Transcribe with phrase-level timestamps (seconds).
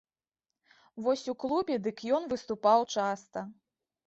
[1.07, 3.45] Вось у клубе дык ён выступаў часта.